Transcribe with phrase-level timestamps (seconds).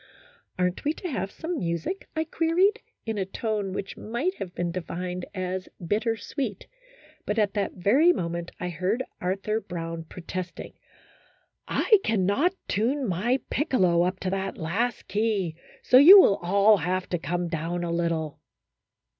[0.57, 4.71] "Aren't we to have some music?" I queried, in a tone which might have been
[4.71, 6.65] defined as bitter sweet;
[7.27, 10.73] but at that very moment I heard Arthur Brown protesting,"
[11.67, 17.07] I cannot tune my piccolo up to that last key, so you will all have
[17.09, 18.39] to come down a little."